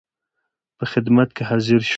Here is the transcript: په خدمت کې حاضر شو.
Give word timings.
په 0.77 0.85
خدمت 0.91 1.29
کې 1.35 1.43
حاضر 1.49 1.81
شو. 1.87 1.89